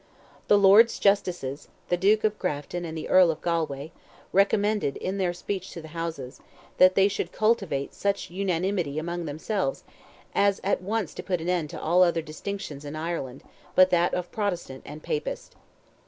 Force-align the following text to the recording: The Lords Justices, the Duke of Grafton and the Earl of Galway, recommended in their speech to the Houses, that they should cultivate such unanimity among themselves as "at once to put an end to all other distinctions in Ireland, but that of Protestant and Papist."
The 0.47 0.57
Lords 0.57 0.97
Justices, 0.97 1.67
the 1.89 1.95
Duke 1.95 2.23
of 2.23 2.39
Grafton 2.39 2.85
and 2.85 2.97
the 2.97 3.07
Earl 3.07 3.29
of 3.29 3.39
Galway, 3.41 3.91
recommended 4.33 4.97
in 4.97 5.19
their 5.19 5.31
speech 5.31 5.69
to 5.73 5.81
the 5.83 5.89
Houses, 5.89 6.41
that 6.79 6.95
they 6.95 7.07
should 7.07 7.31
cultivate 7.31 7.93
such 7.93 8.31
unanimity 8.31 8.97
among 8.97 9.25
themselves 9.25 9.83
as 10.33 10.59
"at 10.63 10.81
once 10.81 11.13
to 11.13 11.21
put 11.21 11.39
an 11.39 11.49
end 11.49 11.69
to 11.69 11.79
all 11.79 12.01
other 12.01 12.23
distinctions 12.23 12.83
in 12.83 12.95
Ireland, 12.95 13.43
but 13.75 13.91
that 13.91 14.15
of 14.15 14.31
Protestant 14.31 14.81
and 14.87 15.03
Papist." 15.03 15.55